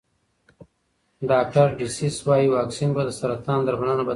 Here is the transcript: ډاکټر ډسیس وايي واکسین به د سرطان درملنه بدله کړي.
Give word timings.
ډاکټر 1.29 1.67
ډسیس 1.79 2.15
وايي 2.27 2.47
واکسین 2.57 2.89
به 2.95 3.01
د 3.05 3.09
سرطان 3.19 3.59
درملنه 3.65 3.93
بدله 3.99 4.03
کړي. 4.05 4.09